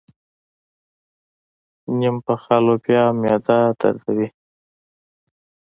[1.97, 4.27] نيم پخه لوبیا معده دردوي.